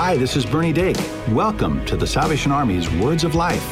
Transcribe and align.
Hi, 0.00 0.16
this 0.16 0.36
is 0.36 0.46
Bernie 0.46 0.72
Dake. 0.72 0.96
Welcome 1.30 1.84
to 1.86 1.96
the 1.96 2.06
Salvation 2.06 2.52
Army's 2.52 2.88
Words 2.88 3.24
of 3.24 3.34
Life. 3.34 3.66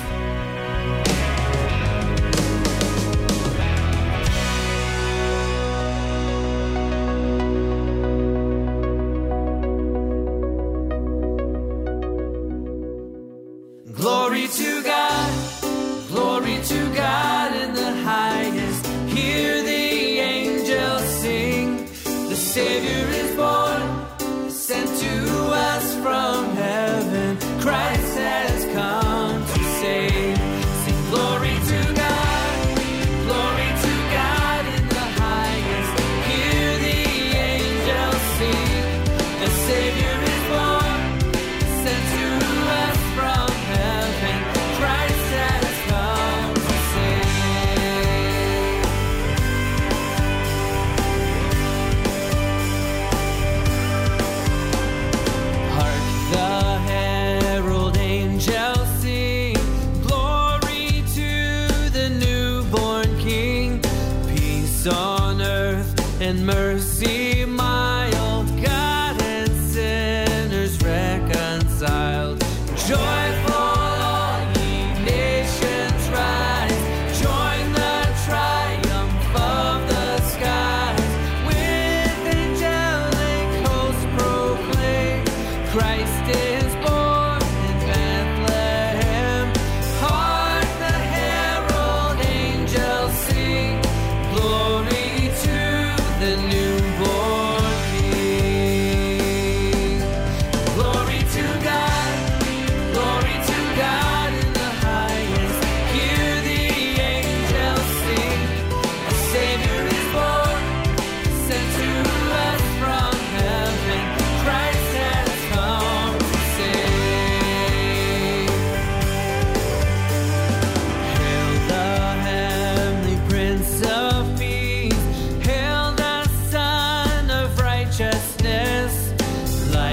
Glory 13.92 14.48
to 14.48 14.82
God, 14.82 15.32
glory 16.08 16.58
to 16.60 16.94
God 16.96 17.54
in 17.54 17.72
the 17.72 17.92
highest. 18.02 18.86
Hear 19.16 19.62
the 19.62 20.18
angels 20.18 21.04
sing. 21.20 21.76
The 22.28 22.34
Savior 22.34 23.06
is 23.14 23.36
born, 23.36 23.65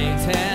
Light 0.03 0.52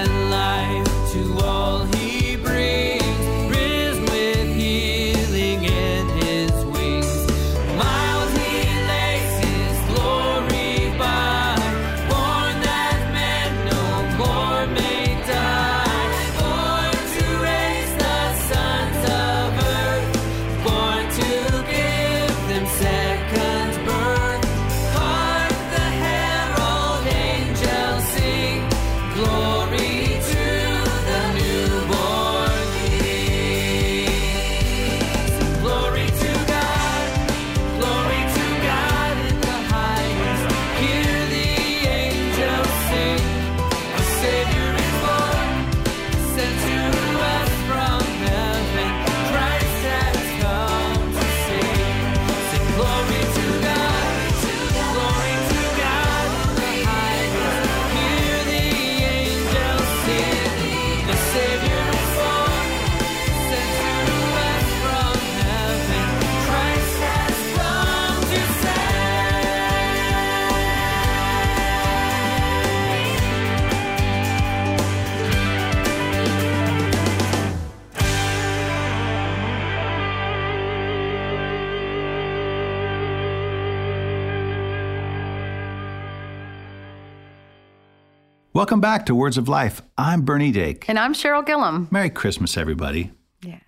Welcome 88.58 88.80
back 88.80 89.06
to 89.06 89.14
Words 89.14 89.38
of 89.38 89.48
Life. 89.48 89.82
I'm 89.96 90.22
Bernie 90.22 90.50
Dake. 90.50 90.88
And 90.88 90.98
I'm 90.98 91.14
Cheryl 91.14 91.46
Gillum. 91.46 91.86
Merry 91.92 92.10
Christmas, 92.10 92.56
everybody. 92.56 93.12
Yeah. 93.40 93.60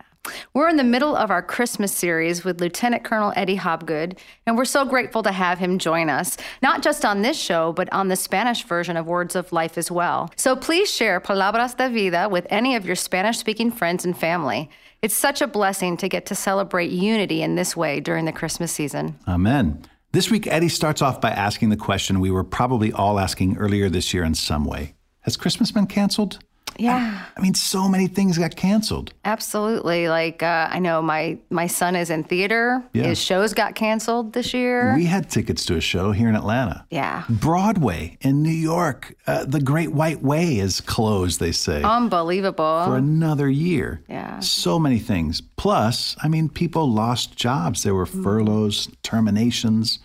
We're 0.52 0.68
in 0.68 0.78
the 0.78 0.82
middle 0.82 1.14
of 1.14 1.30
our 1.30 1.42
Christmas 1.42 1.92
series 1.92 2.42
with 2.42 2.60
Lieutenant 2.60 3.04
Colonel 3.04 3.32
Eddie 3.36 3.56
Hobgood, 3.56 4.18
and 4.48 4.56
we're 4.56 4.64
so 4.64 4.84
grateful 4.84 5.22
to 5.22 5.30
have 5.30 5.60
him 5.60 5.78
join 5.78 6.10
us, 6.10 6.36
not 6.60 6.82
just 6.82 7.04
on 7.04 7.22
this 7.22 7.38
show, 7.40 7.72
but 7.72 7.88
on 7.92 8.08
the 8.08 8.16
Spanish 8.16 8.64
version 8.64 8.96
of 8.96 9.06
Words 9.06 9.36
of 9.36 9.52
Life 9.52 9.78
as 9.78 9.92
well. 9.92 10.28
So 10.34 10.56
please 10.56 10.92
share 10.92 11.20
Palabras 11.20 11.74
de 11.74 11.88
Vida 11.88 12.28
with 12.28 12.48
any 12.50 12.74
of 12.74 12.84
your 12.84 12.96
Spanish 12.96 13.38
speaking 13.38 13.70
friends 13.70 14.04
and 14.04 14.18
family. 14.18 14.70
It's 15.02 15.14
such 15.14 15.40
a 15.40 15.46
blessing 15.46 15.98
to 15.98 16.08
get 16.08 16.26
to 16.26 16.34
celebrate 16.34 16.90
unity 16.90 17.42
in 17.42 17.54
this 17.54 17.76
way 17.76 18.00
during 18.00 18.24
the 18.24 18.32
Christmas 18.32 18.72
season. 18.72 19.16
Amen. 19.28 19.84
This 20.12 20.28
week, 20.28 20.48
Eddie 20.48 20.68
starts 20.68 21.02
off 21.02 21.20
by 21.20 21.30
asking 21.30 21.68
the 21.68 21.76
question 21.76 22.18
we 22.18 22.32
were 22.32 22.42
probably 22.42 22.92
all 22.92 23.20
asking 23.20 23.56
earlier 23.58 23.88
this 23.88 24.12
year 24.12 24.24
in 24.24 24.34
some 24.34 24.64
way 24.64 24.94
Has 25.20 25.36
Christmas 25.36 25.70
been 25.70 25.86
canceled? 25.86 26.40
Yeah. 26.78 27.22
I 27.36 27.40
mean, 27.40 27.54
so 27.54 27.88
many 27.88 28.06
things 28.06 28.38
got 28.38 28.56
canceled. 28.56 29.12
Absolutely. 29.24 30.08
Like 30.08 30.42
uh, 30.42 30.68
I 30.70 30.78
know 30.78 31.02
my 31.02 31.38
my 31.50 31.66
son 31.66 31.96
is 31.96 32.10
in 32.10 32.24
theater. 32.24 32.82
Yeah. 32.92 33.04
His 33.04 33.20
shows 33.22 33.52
got 33.54 33.74
canceled 33.74 34.32
this 34.32 34.54
year. 34.54 34.94
We 34.96 35.04
had 35.06 35.28
tickets 35.30 35.64
to 35.66 35.76
a 35.76 35.80
show 35.80 36.12
here 36.12 36.28
in 36.28 36.34
Atlanta. 36.36 36.84
yeah. 36.90 37.24
Broadway 37.28 38.16
in 38.20 38.42
New 38.42 38.50
York, 38.50 39.14
uh, 39.26 39.44
the 39.44 39.60
Great 39.60 39.92
White 39.92 40.22
Way 40.22 40.58
is 40.58 40.80
closed, 40.80 41.40
they 41.40 41.52
say, 41.52 41.82
Unbelievable. 41.82 42.84
for 42.86 42.96
another 42.96 43.48
year. 43.48 44.02
Yeah. 44.08 44.40
So 44.40 44.78
many 44.78 44.98
things. 44.98 45.40
Plus, 45.56 46.16
I 46.22 46.28
mean, 46.28 46.48
people 46.48 46.90
lost 46.90 47.36
jobs. 47.36 47.82
There 47.82 47.94
were 47.94 48.06
furloughs, 48.06 48.88
terminations. 49.02 49.98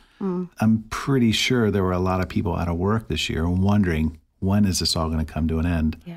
I'm 0.60 0.84
pretty 0.90 1.32
sure 1.32 1.70
there 1.70 1.84
were 1.84 1.92
a 1.92 2.00
lot 2.00 2.20
of 2.20 2.28
people 2.30 2.56
out 2.56 2.68
of 2.68 2.78
work 2.78 3.10
this 3.10 3.30
year 3.30 3.46
and 3.46 3.62
wondering 3.62 4.18
when 4.40 4.66
is 4.66 4.80
this 4.80 4.96
all 4.96 5.08
going 5.10 5.24
to 5.24 5.32
come 5.32 5.48
to 5.50 5.60
an 5.60 5.68
end? 5.68 5.98
yeah. 6.06 6.16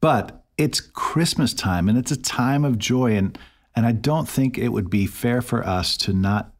But 0.00 0.44
it's 0.56 0.80
Christmas 0.80 1.54
time 1.54 1.88
and 1.88 1.96
it's 1.96 2.10
a 2.10 2.16
time 2.16 2.64
of 2.64 2.78
joy. 2.78 3.16
And, 3.16 3.38
and 3.74 3.86
I 3.86 3.92
don't 3.92 4.28
think 4.28 4.58
it 4.58 4.68
would 4.68 4.90
be 4.90 5.06
fair 5.06 5.40
for 5.40 5.66
us 5.66 5.96
to 5.98 6.12
not 6.12 6.52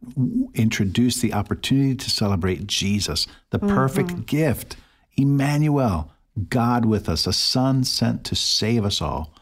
introduce 0.55 1.21
the 1.21 1.35
opportunity 1.35 1.95
to 1.97 2.11
celebrate 2.11 2.67
Jesus, 2.67 3.27
the 3.51 3.59
perfect 3.59 4.11
mm-hmm. 4.11 4.21
gift, 4.23 4.77
Emmanuel, 5.17 6.13
God 6.49 6.85
with 6.85 7.09
us, 7.09 7.27
a 7.27 7.33
son 7.33 7.85
sent 7.85 8.25
to 8.25 8.37
save 8.37 8.85
us 8.85 9.03
all 9.03 9.33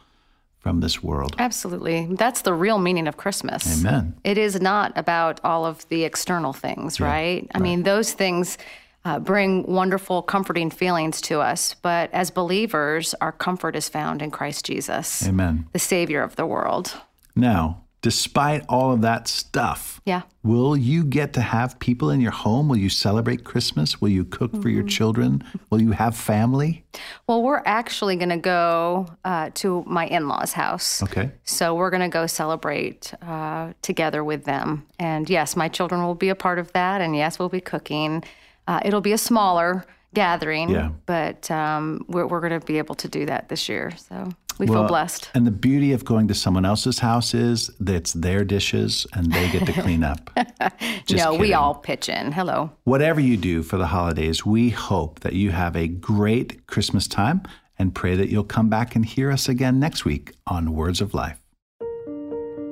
from 0.58 0.80
this 0.80 1.02
world. 1.02 1.36
Absolutely. 1.38 2.06
That's 2.06 2.42
the 2.42 2.52
real 2.52 2.78
meaning 2.78 3.06
of 3.06 3.16
Christmas. 3.16 3.80
Amen. 3.80 4.16
It 4.24 4.36
is 4.36 4.60
not 4.60 4.92
about 4.96 5.40
all 5.44 5.64
of 5.64 5.88
the 5.90 6.02
external 6.02 6.52
things, 6.52 6.98
right? 6.98 7.46
I 7.54 7.60
mean, 7.60 7.84
those 7.84 8.12
things 8.12 8.58
uh, 9.06 9.18
bring 9.20 9.62
wonderful, 9.80 10.20
comforting 10.22 10.68
feelings 10.70 11.20
to 11.20 11.40
us. 11.40 11.74
But 11.74 12.12
as 12.12 12.30
believers, 12.30 13.14
our 13.20 13.32
comfort 13.32 13.76
is 13.76 13.88
found 13.88 14.20
in 14.20 14.30
Christ 14.32 14.64
Jesus, 14.66 15.26
Amen. 15.28 15.66
the 15.72 15.78
Savior 15.78 16.22
of 16.22 16.34
the 16.34 16.44
world. 16.44 16.92
Now, 17.36 17.82
despite 18.02 18.64
all 18.68 18.92
of 18.92 19.00
that 19.02 19.28
stuff, 19.28 20.00
Yeah. 20.04 20.22
will 20.42 20.76
you 20.76 21.04
get 21.04 21.32
to 21.34 21.40
have 21.40 21.78
people 21.78 22.10
in 22.10 22.20
your 22.20 22.32
home? 22.32 22.68
Will 22.68 22.76
you 22.86 22.88
celebrate 22.88 23.44
Christmas? 23.44 24.00
Will 24.00 24.08
you 24.18 24.24
cook 24.24 24.50
for 24.52 24.58
Mm-hmm. 24.58 24.68
your 24.70 24.84
children? 24.84 25.42
Will 25.70 25.80
you 25.82 25.92
have 25.92 26.16
family? 26.16 26.84
Well, 27.28 27.42
we're 27.42 27.62
actually 27.64 28.16
going 28.16 28.30
to 28.30 28.36
go 28.38 29.06
uh, 29.24 29.50
to 29.54 29.84
my 29.86 30.06
in 30.06 30.26
law's 30.28 30.52
house. 30.52 31.02
Okay. 31.02 31.30
So 31.44 31.74
we're 31.74 31.90
going 31.90 32.02
to 32.10 32.18
go 32.20 32.26
celebrate 32.26 33.12
uh, 33.22 33.72
together 33.82 34.24
with 34.24 34.44
them. 34.44 34.86
And 34.98 35.28
yes, 35.30 35.54
my 35.56 35.68
children 35.68 36.02
will 36.04 36.14
be 36.16 36.28
a 36.28 36.36
part 36.36 36.58
of 36.58 36.72
that. 36.72 37.00
And 37.00 37.14
yes, 37.14 37.38
we'll 37.38 37.48
be 37.60 37.60
cooking. 37.60 38.24
Uh, 38.66 38.80
it'll 38.84 39.00
be 39.00 39.12
a 39.12 39.18
smaller 39.18 39.84
gathering, 40.14 40.70
Yeah. 40.70 40.90
but 41.04 41.50
um, 41.50 42.04
we're, 42.08 42.26
we're 42.26 42.40
going 42.40 42.58
to 42.58 42.64
be 42.66 42.78
able 42.78 42.94
to 42.96 43.08
do 43.08 43.26
that 43.26 43.48
this 43.48 43.68
year. 43.68 43.92
So 43.96 44.28
we 44.58 44.66
feel 44.66 44.84
blessed. 44.86 45.30
And 45.34 45.46
the 45.46 45.50
beauty 45.50 45.92
of 45.92 46.04
going 46.04 46.28
to 46.28 46.34
someone 46.34 46.64
else's 46.64 46.98
house 47.00 47.34
is 47.34 47.70
that 47.80 47.94
it's 47.94 48.12
their 48.14 48.42
dishes 48.44 49.06
and 49.12 49.30
they 49.30 49.50
get 49.50 49.66
to 49.66 49.72
clean 49.82 50.02
up. 50.02 50.30
Just 51.06 51.22
no, 51.22 51.34
we 51.34 51.52
all 51.52 51.74
pitch 51.74 52.08
in. 52.08 52.32
Hello. 52.32 52.70
Whatever 52.84 53.20
you 53.20 53.36
do 53.36 53.62
for 53.62 53.76
the 53.76 53.86
holidays, 53.88 54.46
we 54.46 54.70
hope 54.70 55.20
that 55.20 55.34
you 55.34 55.50
have 55.50 55.76
a 55.76 55.86
great 55.88 56.66
Christmas 56.66 57.06
time 57.06 57.42
and 57.78 57.94
pray 57.94 58.16
that 58.16 58.30
you'll 58.30 58.44
come 58.44 58.70
back 58.70 58.96
and 58.96 59.04
hear 59.04 59.30
us 59.30 59.48
again 59.50 59.78
next 59.78 60.06
week 60.06 60.32
on 60.46 60.72
Words 60.72 61.02
of 61.02 61.12
Life. 61.12 61.38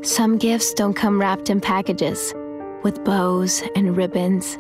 Some 0.03 0.39
gifts 0.39 0.73
don't 0.73 0.95
come 0.95 1.21
wrapped 1.21 1.51
in 1.51 1.61
packages 1.61 2.33
with 2.83 3.05
bows 3.05 3.63
and 3.77 3.97
ribbons. 3.97 4.59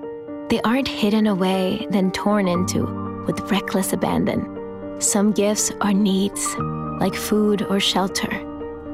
They 0.50 0.60
aren't 0.62 0.88
hidden 0.88 1.26
away, 1.26 1.86
then 1.90 2.12
torn 2.12 2.48
into 2.48 2.84
with 3.26 3.50
reckless 3.50 3.94
abandon. 3.94 5.00
Some 5.00 5.32
gifts 5.32 5.72
are 5.80 5.94
needs, 5.94 6.54
like 7.00 7.14
food 7.14 7.62
or 7.62 7.80
shelter, 7.80 8.30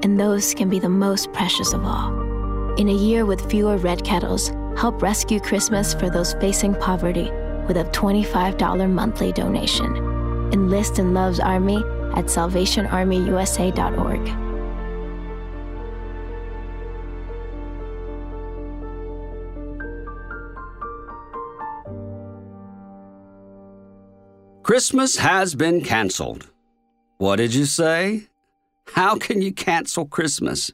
and 0.03 0.19
those 0.19 0.55
can 0.55 0.69
be 0.69 0.79
the 0.79 0.89
most 0.89 1.33
precious 1.33 1.73
of 1.73 1.85
all. 1.85 2.13
In 2.77 2.89
a 2.89 2.95
year 2.95 3.27
with 3.27 3.51
fewer 3.51 3.79
red 3.79 4.05
kettles, 4.05 4.53
help 4.77 5.03
rescue 5.03 5.41
Christmas 5.41 5.93
for 5.93 6.09
those 6.09 6.35
facing 6.35 6.77
poverty 6.77 7.33
with 7.67 7.77
a 7.77 7.91
$25 7.93 8.89
monthly 8.89 9.33
donation. 9.33 9.97
Enlist 10.53 11.01
in 11.01 11.15
Love's 11.15 11.41
Army 11.41 11.79
at 12.15 12.27
salvationarmyusa.org. 12.27 14.50
Christmas 24.71 25.17
has 25.17 25.57
been 25.57 25.81
canceled. 25.81 26.49
What 27.19 27.37
did 27.37 27.53
you 27.53 27.65
say? 27.65 28.29
How 28.95 29.17
can 29.17 29.43
you 29.43 29.53
cancel 29.53 30.07
Christmas? 30.07 30.71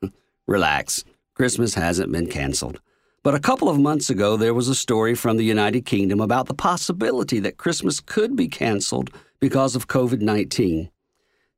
Relax, 0.46 1.02
Christmas 1.34 1.74
hasn't 1.74 2.12
been 2.12 2.28
canceled. 2.28 2.80
But 3.24 3.34
a 3.34 3.40
couple 3.40 3.68
of 3.68 3.80
months 3.80 4.10
ago, 4.10 4.36
there 4.36 4.54
was 4.54 4.68
a 4.68 4.76
story 4.76 5.16
from 5.16 5.38
the 5.38 5.44
United 5.44 5.84
Kingdom 5.84 6.20
about 6.20 6.46
the 6.46 6.54
possibility 6.54 7.40
that 7.40 7.56
Christmas 7.56 7.98
could 7.98 8.36
be 8.36 8.46
canceled 8.46 9.10
because 9.40 9.74
of 9.74 9.88
COVID 9.88 10.20
19. 10.20 10.88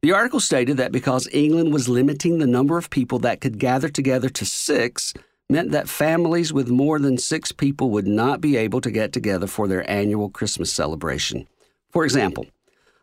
The 0.00 0.12
article 0.12 0.40
stated 0.40 0.78
that 0.78 0.90
because 0.90 1.28
England 1.34 1.70
was 1.70 1.86
limiting 1.86 2.38
the 2.38 2.46
number 2.46 2.78
of 2.78 2.88
people 2.88 3.18
that 3.18 3.42
could 3.42 3.58
gather 3.58 3.90
together 3.90 4.30
to 4.30 4.46
six, 4.46 5.12
meant 5.50 5.70
that 5.72 5.90
families 5.90 6.50
with 6.50 6.70
more 6.70 6.98
than 6.98 7.18
six 7.18 7.52
people 7.52 7.90
would 7.90 8.06
not 8.06 8.40
be 8.40 8.56
able 8.56 8.80
to 8.80 8.90
get 8.90 9.12
together 9.12 9.46
for 9.46 9.68
their 9.68 9.88
annual 9.90 10.30
Christmas 10.30 10.72
celebration. 10.72 11.46
For 11.94 12.04
example, 12.04 12.46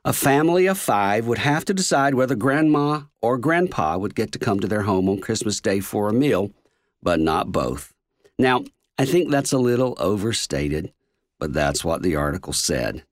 a 0.04 0.12
family 0.12 0.68
of 0.68 0.78
five 0.78 1.26
would 1.26 1.38
have 1.38 1.64
to 1.64 1.74
decide 1.74 2.14
whether 2.14 2.36
grandma 2.36 3.04
or 3.22 3.38
grandpa 3.38 3.98
would 3.98 4.16
get 4.16 4.34
to 4.34 4.40
come 4.40 4.60
to 4.60 4.68
their 4.68 4.82
home 4.82 5.08
on 5.08 5.22
Christmas 5.22 5.62
Day 5.62 5.80
for 5.80 6.10
a 6.10 6.14
meal, 6.14 6.52
but 7.02 7.22
not 7.22 7.54
both. 7.54 7.94
Now, 8.38 8.66
I 9.00 9.06
think 9.06 9.32
that's 9.32 9.54
a 9.54 9.58
little 9.58 9.96
overstated, 9.98 10.92
but 11.40 11.54
that's 11.54 11.86
what 11.86 12.02
the 12.02 12.18
article 12.18 12.52
said. 12.52 13.06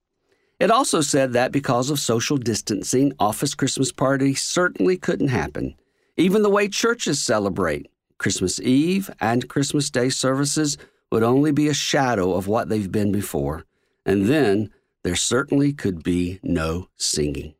It 0.59 0.69
also 0.69 0.99
said 0.99 1.31
that 1.31 1.53
because 1.53 1.89
of 1.89 1.97
social 1.97 2.35
distancing, 2.35 3.13
office 3.17 3.55
Christmas 3.55 3.93
parties 3.93 4.41
certainly 4.41 4.97
couldn't 4.97 5.29
happen. 5.29 5.75
Even 6.17 6.41
the 6.41 6.49
way 6.49 6.67
churches 6.67 7.23
celebrate, 7.23 7.89
Christmas 8.17 8.59
Eve 8.59 9.09
and 9.21 9.47
Christmas 9.47 9.89
Day 9.89 10.09
services 10.09 10.77
would 11.09 11.23
only 11.23 11.53
be 11.53 11.69
a 11.69 11.73
shadow 11.73 12.33
of 12.33 12.47
what 12.47 12.67
they've 12.67 12.91
been 12.91 13.13
before. 13.13 13.63
And 14.05 14.25
then 14.25 14.71
there 15.03 15.15
certainly 15.15 15.73
could 15.73 16.03
be 16.03 16.39
no 16.43 16.89
singing. 16.95 17.55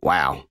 Wow. 0.00 0.44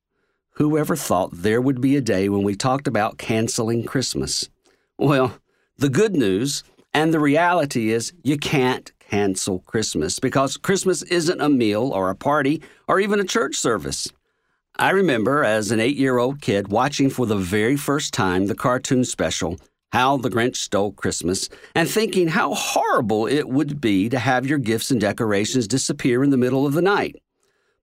Whoever 0.57 0.95
thought 0.95 1.31
there 1.33 1.61
would 1.61 1.81
be 1.81 1.95
a 1.95 2.01
day 2.01 2.29
when 2.29 2.43
we 2.43 2.55
talked 2.55 2.87
about 2.87 3.17
canceling 3.17 3.83
Christmas? 3.83 4.49
Well, 4.97 5.37
the 5.77 5.89
good 5.89 6.15
news 6.15 6.63
and 6.93 7.13
the 7.13 7.19
reality 7.19 7.91
is 7.91 8.13
you 8.23 8.37
can't 8.37 8.91
cancel 8.99 9.59
Christmas 9.59 10.19
because 10.19 10.57
Christmas 10.57 11.01
isn't 11.03 11.41
a 11.41 11.49
meal 11.49 11.89
or 11.89 12.09
a 12.09 12.15
party 12.15 12.61
or 12.87 12.99
even 12.99 13.19
a 13.19 13.25
church 13.25 13.55
service. 13.55 14.07
I 14.75 14.89
remember 14.89 15.43
as 15.43 15.71
an 15.71 15.79
eight 15.79 15.97
year 15.97 16.17
old 16.17 16.41
kid 16.41 16.69
watching 16.69 17.09
for 17.09 17.25
the 17.25 17.35
very 17.35 17.75
first 17.75 18.13
time 18.13 18.47
the 18.47 18.55
cartoon 18.55 19.05
special, 19.05 19.59
How 19.93 20.17
the 20.17 20.31
Grinch 20.31 20.55
Stole 20.55 20.91
Christmas, 20.91 21.49
and 21.75 21.87
thinking 21.87 22.27
how 22.27 22.55
horrible 22.55 23.27
it 23.27 23.47
would 23.47 23.79
be 23.79 24.09
to 24.09 24.17
have 24.17 24.47
your 24.47 24.57
gifts 24.57 24.89
and 24.89 24.99
decorations 24.99 25.67
disappear 25.67 26.23
in 26.23 26.31
the 26.31 26.37
middle 26.37 26.65
of 26.65 26.73
the 26.73 26.81
night. 26.81 27.21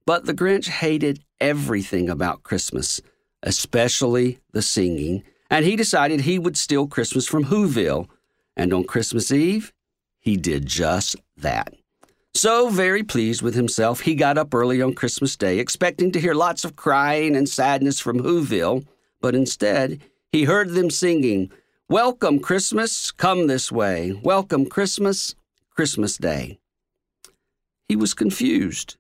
But 0.07 0.27
the 0.27 0.35
Grinch 0.35 0.67
hated 0.67 1.23
everything 1.41 2.11
about 2.11 2.43
Christmas, 2.43 3.01
especially 3.45 4.41
the 4.51 4.61
singing, 4.61 5.23
and 5.51 5.65
he 5.65 5.77
decided 5.77 6.23
he 6.23 6.37
would 6.37 6.57
steal 6.57 6.89
Christmas 6.89 7.29
from 7.29 7.45
Whoville. 7.45 8.09
And 8.57 8.73
on 8.73 8.83
Christmas 8.83 9.31
Eve, 9.31 9.73
he 10.19 10.37
did 10.37 10.67
just 10.67 11.15
that. 11.37 11.73
So, 12.35 12.71
very 12.71 13.05
pleased 13.05 13.41
with 13.41 13.55
himself, 13.55 14.01
he 14.01 14.17
got 14.17 14.37
up 14.37 14.53
early 14.53 14.83
on 14.83 14.95
Christmas 14.95 15.37
Day, 15.37 15.61
expecting 15.61 16.11
to 16.11 16.21
hear 16.21 16.35
lots 16.35 16.65
of 16.65 16.75
crying 16.75 17.37
and 17.37 17.49
sadness 17.49 18.01
from 18.01 18.19
Whoville, 18.19 18.85
but 19.21 19.37
instead, 19.37 20.01
he 20.33 20.43
heard 20.43 20.71
them 20.71 20.91
singing, 20.91 21.53
Welcome, 21.91 22.39
Christmas, 22.39 23.11
come 23.11 23.49
this 23.49 23.73
way. 23.73 24.13
Welcome, 24.13 24.67
Christmas, 24.67 25.35
Christmas 25.75 26.17
Day. 26.17 26.61
He 27.89 27.97
was 27.97 28.15
confused. 28.15 28.97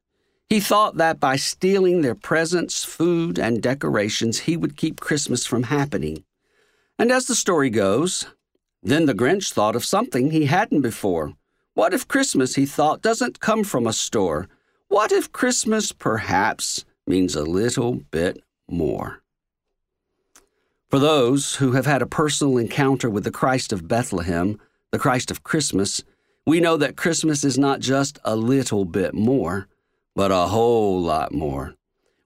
He 0.48 0.58
thought 0.58 0.96
that 0.96 1.20
by 1.20 1.36
stealing 1.36 2.02
their 2.02 2.16
presents, 2.16 2.82
food, 2.82 3.38
and 3.38 3.62
decorations, 3.62 4.40
he 4.40 4.56
would 4.56 4.76
keep 4.76 4.98
Christmas 4.98 5.46
from 5.46 5.62
happening. 5.62 6.24
And 6.98 7.12
as 7.12 7.26
the 7.26 7.36
story 7.36 7.70
goes, 7.70 8.26
then 8.82 9.06
the 9.06 9.14
Grinch 9.14 9.52
thought 9.52 9.76
of 9.76 9.84
something 9.84 10.32
he 10.32 10.46
hadn't 10.46 10.80
before. 10.80 11.34
What 11.74 11.94
if 11.94 12.08
Christmas, 12.08 12.56
he 12.56 12.66
thought, 12.66 13.02
doesn't 13.02 13.38
come 13.38 13.62
from 13.62 13.86
a 13.86 13.92
store? 13.92 14.48
What 14.88 15.12
if 15.12 15.30
Christmas 15.30 15.92
perhaps 15.92 16.84
means 17.06 17.36
a 17.36 17.44
little 17.44 18.00
bit 18.10 18.42
more? 18.68 19.19
For 20.90 20.98
those 20.98 21.54
who 21.54 21.70
have 21.72 21.86
had 21.86 22.02
a 22.02 22.06
personal 22.06 22.58
encounter 22.58 23.08
with 23.08 23.22
the 23.22 23.30
Christ 23.30 23.72
of 23.72 23.86
Bethlehem, 23.86 24.58
the 24.90 24.98
Christ 24.98 25.30
of 25.30 25.44
Christmas, 25.44 26.02
we 26.44 26.58
know 26.58 26.76
that 26.76 26.96
Christmas 26.96 27.44
is 27.44 27.56
not 27.56 27.78
just 27.78 28.18
a 28.24 28.34
little 28.34 28.84
bit 28.84 29.14
more, 29.14 29.68
but 30.16 30.32
a 30.32 30.48
whole 30.48 31.00
lot 31.00 31.32
more. 31.32 31.76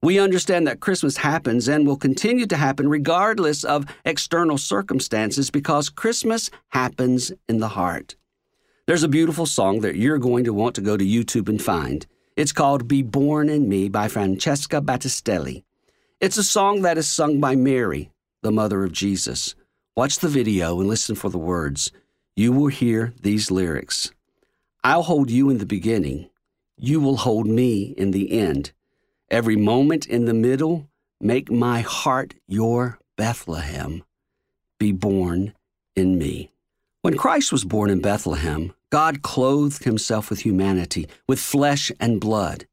We 0.00 0.18
understand 0.18 0.66
that 0.66 0.80
Christmas 0.80 1.18
happens 1.18 1.68
and 1.68 1.86
will 1.86 1.98
continue 1.98 2.46
to 2.46 2.56
happen 2.56 2.88
regardless 2.88 3.64
of 3.64 3.84
external 4.06 4.56
circumstances 4.56 5.50
because 5.50 5.90
Christmas 5.90 6.50
happens 6.68 7.32
in 7.46 7.58
the 7.58 7.68
heart. 7.68 8.16
There's 8.86 9.02
a 9.02 9.08
beautiful 9.08 9.44
song 9.44 9.80
that 9.80 9.96
you're 9.96 10.16
going 10.16 10.44
to 10.44 10.54
want 10.54 10.74
to 10.76 10.80
go 10.80 10.96
to 10.96 11.04
YouTube 11.04 11.50
and 11.50 11.60
find. 11.60 12.06
It's 12.34 12.52
called 12.52 12.88
Be 12.88 13.02
Born 13.02 13.50
in 13.50 13.68
Me 13.68 13.90
by 13.90 14.08
Francesca 14.08 14.80
Battistelli. 14.80 15.64
It's 16.18 16.38
a 16.38 16.42
song 16.42 16.80
that 16.80 16.96
is 16.96 17.06
sung 17.06 17.40
by 17.40 17.56
Mary, 17.56 18.10
the 18.44 18.52
mother 18.52 18.84
of 18.84 18.92
Jesus. 18.92 19.56
Watch 19.96 20.18
the 20.18 20.28
video 20.28 20.78
and 20.78 20.88
listen 20.88 21.16
for 21.16 21.30
the 21.30 21.38
words. 21.38 21.90
You 22.36 22.52
will 22.52 22.68
hear 22.68 23.14
these 23.20 23.50
lyrics 23.50 24.12
I'll 24.84 25.04
hold 25.04 25.30
you 25.30 25.48
in 25.48 25.58
the 25.58 25.66
beginning. 25.66 26.28
You 26.76 27.00
will 27.00 27.16
hold 27.16 27.46
me 27.46 27.94
in 27.96 28.10
the 28.10 28.38
end. 28.38 28.72
Every 29.30 29.56
moment 29.56 30.04
in 30.04 30.26
the 30.26 30.34
middle, 30.34 30.90
make 31.22 31.50
my 31.50 31.80
heart 31.80 32.34
your 32.46 32.98
Bethlehem. 33.16 34.04
Be 34.78 34.92
born 34.92 35.54
in 35.96 36.18
me. 36.18 36.50
When 37.00 37.16
Christ 37.16 37.50
was 37.50 37.64
born 37.64 37.88
in 37.88 38.02
Bethlehem, 38.02 38.74
God 38.90 39.22
clothed 39.22 39.84
himself 39.84 40.28
with 40.28 40.40
humanity, 40.40 41.08
with 41.26 41.40
flesh 41.40 41.90
and 41.98 42.20
blood. 42.20 42.66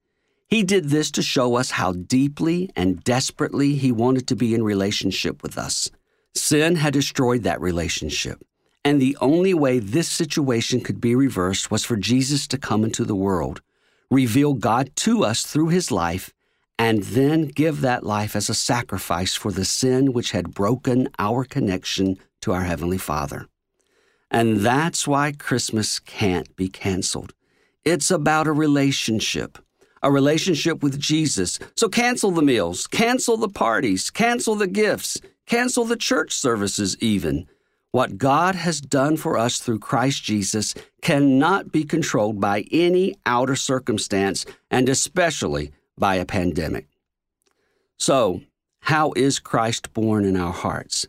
He 0.52 0.64
did 0.64 0.90
this 0.90 1.12
to 1.12 1.22
show 1.22 1.56
us 1.56 1.72
how 1.72 1.94
deeply 1.94 2.70
and 2.76 3.02
desperately 3.06 3.76
He 3.76 3.94
wanted 3.94 4.28
to 4.28 4.36
be 4.36 4.54
in 4.54 4.64
relationship 4.64 5.42
with 5.42 5.58
us. 5.58 5.90
Sin 6.36 6.76
had 6.76 6.92
destroyed 6.92 7.44
that 7.44 7.62
relationship, 7.62 8.44
and 8.84 9.02
the 9.02 9.18
only 9.22 9.54
way 9.54 9.80
this 9.80 10.10
situation 10.10 10.82
could 10.82 11.00
be 11.00 11.16
reversed 11.16 11.72
was 11.72 11.86
for 11.86 11.96
Jesus 11.96 12.48
to 12.48 12.58
come 12.58 12.84
into 12.84 13.06
the 13.06 13.16
world, 13.16 13.62
reveal 14.10 14.54
God 14.54 14.94
to 14.98 15.24
us 15.24 15.44
through 15.44 15.70
His 15.70 15.90
life, 15.90 16.34
and 16.78 17.04
then 17.04 17.48
give 17.48 17.80
that 17.80 18.06
life 18.06 18.36
as 18.36 18.50
a 18.50 18.54
sacrifice 18.54 19.36
for 19.36 19.54
the 19.54 19.64
sin 19.64 20.12
which 20.12 20.32
had 20.32 20.54
broken 20.54 21.08
our 21.18 21.46
connection 21.46 22.18
to 22.42 22.52
our 22.52 22.64
Heavenly 22.64 22.98
Father. 22.98 23.48
And 24.30 24.58
that's 24.58 25.08
why 25.08 25.32
Christmas 25.32 26.00
can't 26.00 26.54
be 26.58 26.68
canceled. 26.68 27.34
It's 27.86 28.12
about 28.12 28.48
a 28.48 28.52
relationship, 28.52 29.58
a 30.02 30.12
relationship 30.12 30.84
with 30.84 31.00
Jesus. 31.00 31.60
So 31.76 31.90
cancel 31.90 32.32
the 32.32 32.42
meals, 32.42 32.88
cancel 32.88 33.38
the 33.38 33.50
parties, 33.50 34.10
cancel 34.10 34.56
the 34.56 34.68
gifts, 34.68 35.22
cancel 35.46 35.86
the 35.86 35.96
church 35.96 36.34
services, 36.34 36.98
even. 37.00 37.48
What 37.92 38.18
God 38.18 38.56
has 38.56 38.80
done 38.80 39.18
for 39.18 39.38
us 39.38 39.60
through 39.60 39.80
Christ 39.80 40.24
Jesus 40.24 40.74
cannot 41.02 41.72
be 41.72 41.84
controlled 41.84 42.40
by 42.40 42.66
any 42.72 43.16
outer 43.26 43.56
circumstance, 43.56 44.46
and 44.70 44.88
especially 44.88 45.72
by 45.98 46.16
a 46.16 46.26
pandemic. 46.26 46.88
So, 47.98 48.42
how 48.84 49.12
is 49.16 49.40
Christ 49.40 49.94
born 49.94 50.26
in 50.26 50.38
our 50.38 50.54
hearts? 50.54 51.06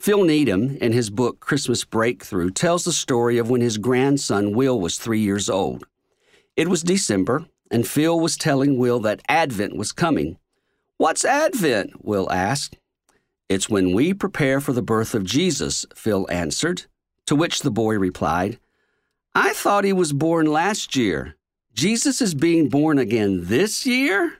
Phil 0.00 0.24
Needham, 0.24 0.76
in 0.78 0.92
his 0.92 1.10
book 1.10 1.40
Christmas 1.40 1.84
Breakthrough, 1.84 2.50
tells 2.50 2.84
the 2.84 2.92
story 2.92 3.38
of 3.38 3.48
when 3.48 3.60
his 3.60 3.78
grandson 3.78 4.54
Will 4.54 4.80
was 4.80 4.98
three 4.98 5.20
years 5.20 5.48
old. 5.48 5.86
It 6.56 6.68
was 6.68 6.82
December, 6.82 7.46
and 7.70 7.86
Phil 7.86 8.18
was 8.18 8.36
telling 8.36 8.78
Will 8.78 9.00
that 9.00 9.22
Advent 9.28 9.76
was 9.76 9.92
coming. 9.92 10.38
What's 10.96 11.24
Advent? 11.24 12.04
Will 12.04 12.30
asked. 12.30 12.76
It's 13.48 13.68
when 13.68 13.92
we 13.92 14.14
prepare 14.14 14.60
for 14.60 14.72
the 14.72 14.82
birth 14.82 15.14
of 15.14 15.24
Jesus, 15.24 15.84
Phil 15.94 16.26
answered, 16.30 16.86
to 17.26 17.36
which 17.36 17.60
the 17.60 17.70
boy 17.70 17.98
replied, 17.98 18.58
I 19.34 19.52
thought 19.52 19.84
he 19.84 19.92
was 19.92 20.12
born 20.12 20.46
last 20.46 20.94
year. 20.94 21.36
Jesus 21.74 22.22
is 22.22 22.34
being 22.34 22.68
born 22.68 22.98
again 22.98 23.46
this 23.46 23.84
year? 23.84 24.38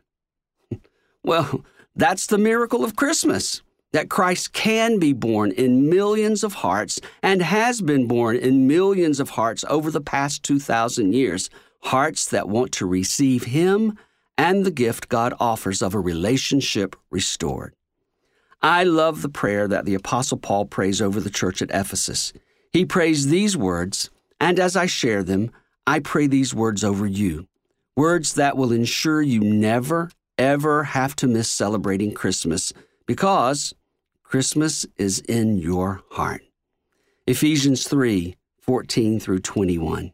well, 1.24 1.64
that's 1.96 2.26
the 2.26 2.38
miracle 2.38 2.84
of 2.84 2.96
Christmas 2.96 3.62
that 3.92 4.10
Christ 4.10 4.52
can 4.52 4.98
be 4.98 5.12
born 5.12 5.52
in 5.52 5.88
millions 5.88 6.42
of 6.42 6.54
hearts 6.54 7.00
and 7.22 7.40
has 7.40 7.80
been 7.80 8.08
born 8.08 8.36
in 8.36 8.66
millions 8.66 9.20
of 9.20 9.30
hearts 9.30 9.64
over 9.68 9.90
the 9.90 10.00
past 10.00 10.42
2,000 10.42 11.12
years. 11.12 11.48
Hearts 11.84 12.26
that 12.28 12.48
want 12.48 12.72
to 12.72 12.86
receive 12.86 13.44
Him 13.44 13.98
and 14.38 14.64
the 14.64 14.70
gift 14.70 15.08
God 15.08 15.34
offers 15.38 15.82
of 15.82 15.94
a 15.94 16.00
relationship 16.00 16.96
restored. 17.10 17.74
I 18.62 18.84
love 18.84 19.20
the 19.20 19.28
prayer 19.28 19.68
that 19.68 19.84
the 19.84 19.94
Apostle 19.94 20.38
Paul 20.38 20.64
prays 20.64 21.02
over 21.02 21.20
the 21.20 21.28
church 21.28 21.60
at 21.60 21.70
Ephesus. 21.70 22.32
He 22.72 22.86
prays 22.86 23.26
these 23.26 23.54
words, 23.54 24.08
and 24.40 24.58
as 24.58 24.76
I 24.76 24.86
share 24.86 25.22
them, 25.22 25.50
I 25.86 25.98
pray 26.00 26.26
these 26.26 26.54
words 26.54 26.82
over 26.82 27.06
you. 27.06 27.46
Words 27.94 28.34
that 28.34 28.56
will 28.56 28.72
ensure 28.72 29.20
you 29.20 29.40
never, 29.40 30.10
ever 30.38 30.84
have 30.84 31.14
to 31.16 31.26
miss 31.26 31.50
celebrating 31.50 32.14
Christmas 32.14 32.72
because 33.04 33.74
Christmas 34.22 34.86
is 34.96 35.18
in 35.20 35.58
your 35.58 36.00
heart. 36.12 36.40
Ephesians 37.26 37.86
3 37.86 38.36
14 38.62 39.20
through 39.20 39.40
21. 39.40 40.13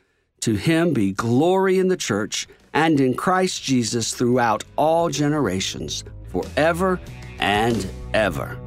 to 0.41 0.55
him 0.55 0.93
be 0.93 1.11
glory 1.11 1.79
in 1.79 1.87
the 1.87 1.97
church 1.97 2.47
and 2.73 2.99
in 2.99 3.13
Christ 3.13 3.63
Jesus 3.63 4.13
throughout 4.13 4.63
all 4.75 5.09
generations, 5.09 6.03
forever 6.29 6.99
and 7.39 7.87
ever. 8.13 8.57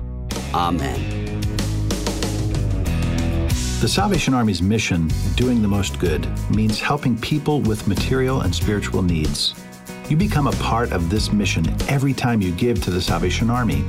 Amen. 0.52 1.40
The 3.80 3.88
Salvation 3.88 4.34
Army's 4.34 4.62
mission, 4.62 5.10
doing 5.36 5.60
the 5.60 5.68
most 5.68 5.98
good, 5.98 6.26
means 6.48 6.80
helping 6.80 7.18
people 7.18 7.60
with 7.60 7.86
material 7.86 8.40
and 8.42 8.54
spiritual 8.54 9.02
needs. 9.02 9.54
You 10.08 10.16
become 10.16 10.46
a 10.46 10.52
part 10.52 10.92
of 10.92 11.10
this 11.10 11.32
mission 11.32 11.66
every 11.88 12.14
time 12.14 12.40
you 12.40 12.52
give 12.52 12.82
to 12.84 12.90
the 12.90 13.00
Salvation 13.00 13.50
Army. 13.50 13.84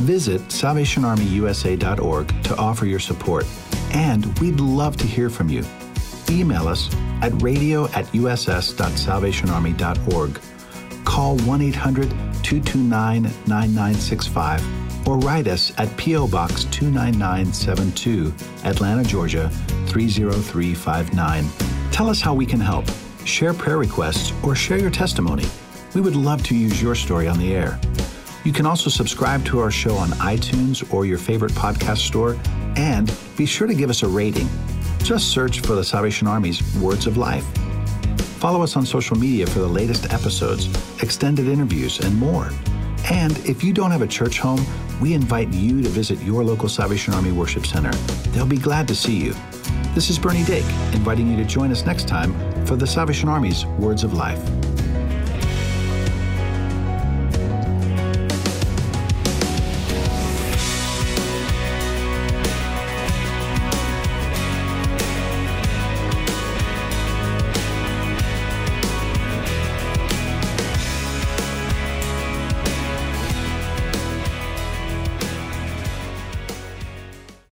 Visit 0.00 0.40
salvationarmyusa.org 0.48 2.42
to 2.44 2.56
offer 2.56 2.86
your 2.86 2.98
support, 2.98 3.44
and 3.92 4.26
we'd 4.38 4.60
love 4.60 4.96
to 4.96 5.06
hear 5.06 5.30
from 5.30 5.48
you. 5.48 5.64
Email 6.30 6.68
us 6.68 6.88
at 7.22 7.32
radio 7.42 7.86
at 7.86 8.04
uss.salvationarmy.org. 8.06 10.40
Call 11.04 11.38
1 11.38 11.62
800 11.62 12.10
229 12.10 13.22
9965 13.22 14.88
or 15.08 15.18
write 15.18 15.46
us 15.46 15.72
at 15.78 15.94
P.O. 15.96 16.28
Box 16.28 16.64
29972, 16.64 18.34
Atlanta, 18.64 19.02
Georgia 19.02 19.48
30359. 19.86 21.46
Tell 21.90 22.10
us 22.10 22.20
how 22.20 22.34
we 22.34 22.44
can 22.44 22.60
help. 22.60 22.84
Share 23.24 23.54
prayer 23.54 23.78
requests 23.78 24.32
or 24.42 24.54
share 24.54 24.78
your 24.78 24.90
testimony. 24.90 25.46
We 25.94 26.02
would 26.02 26.16
love 26.16 26.42
to 26.44 26.54
use 26.54 26.82
your 26.82 26.94
story 26.94 27.26
on 27.26 27.38
the 27.38 27.54
air. 27.54 27.80
You 28.44 28.52
can 28.52 28.66
also 28.66 28.90
subscribe 28.90 29.44
to 29.46 29.60
our 29.60 29.70
show 29.70 29.96
on 29.96 30.10
iTunes 30.10 30.92
or 30.92 31.06
your 31.06 31.18
favorite 31.18 31.52
podcast 31.52 31.98
store, 31.98 32.38
and 32.76 33.12
be 33.36 33.46
sure 33.46 33.66
to 33.66 33.74
give 33.74 33.90
us 33.90 34.02
a 34.02 34.08
rating. 34.08 34.48
Just 35.08 35.30
search 35.30 35.60
for 35.60 35.74
the 35.74 35.82
Salvation 35.82 36.28
Army's 36.28 36.60
Words 36.76 37.06
of 37.06 37.16
Life. 37.16 37.46
Follow 38.40 38.62
us 38.62 38.76
on 38.76 38.84
social 38.84 39.16
media 39.16 39.46
for 39.46 39.60
the 39.60 39.66
latest 39.66 40.12
episodes, 40.12 40.66
extended 41.02 41.48
interviews, 41.48 41.98
and 42.00 42.14
more. 42.18 42.50
And 43.10 43.34
if 43.38 43.64
you 43.64 43.72
don't 43.72 43.90
have 43.90 44.02
a 44.02 44.06
church 44.06 44.38
home, 44.38 44.62
we 45.00 45.14
invite 45.14 45.50
you 45.50 45.80
to 45.80 45.88
visit 45.88 46.20
your 46.20 46.44
local 46.44 46.68
Salvation 46.68 47.14
Army 47.14 47.32
Worship 47.32 47.64
Center. 47.64 47.90
They'll 48.32 48.44
be 48.44 48.58
glad 48.58 48.86
to 48.88 48.94
see 48.94 49.16
you. 49.16 49.34
This 49.94 50.10
is 50.10 50.18
Bernie 50.18 50.44
Dake, 50.44 50.68
inviting 50.92 51.30
you 51.30 51.38
to 51.38 51.44
join 51.46 51.70
us 51.70 51.86
next 51.86 52.06
time 52.06 52.34
for 52.66 52.76
the 52.76 52.86
Salvation 52.86 53.30
Army's 53.30 53.64
Words 53.78 54.04
of 54.04 54.12
Life. 54.12 54.46